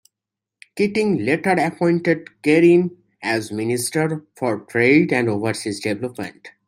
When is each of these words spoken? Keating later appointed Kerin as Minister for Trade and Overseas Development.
Keating 0.75 1.19
later 1.23 1.51
appointed 1.51 2.27
Kerin 2.41 2.89
as 3.21 3.51
Minister 3.51 4.25
for 4.35 4.61
Trade 4.61 5.13
and 5.13 5.29
Overseas 5.29 5.79
Development. 5.79 6.47